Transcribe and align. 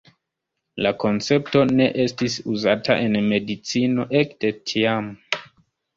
La 0.85 0.91
koncepto 1.03 1.61
ne 1.81 1.87
estis 2.05 2.39
uzata 2.55 2.97
en 3.09 3.19
medicino 3.35 4.11
ekde 4.23 4.55
tiam. 4.71 5.13